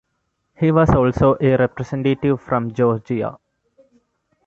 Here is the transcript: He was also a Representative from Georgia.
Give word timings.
He 0.55 0.71
was 0.71 0.89
also 0.89 1.37
a 1.39 1.57
Representative 1.57 2.41
from 2.41 2.73
Georgia. 2.73 3.37